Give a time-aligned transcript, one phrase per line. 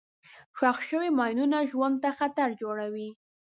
[0.57, 3.09] ښخ شوي ماینونه ژوند ته خطر جوړوي.